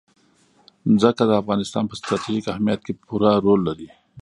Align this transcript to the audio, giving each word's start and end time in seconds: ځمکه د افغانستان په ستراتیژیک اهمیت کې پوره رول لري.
ځمکه 1.01 1.23
د 1.27 1.31
افغانستان 1.41 1.83
په 1.87 1.95
ستراتیژیک 1.99 2.45
اهمیت 2.53 2.81
کې 2.85 2.93
پوره 3.05 3.31
رول 3.45 3.59
لري. 3.67 3.89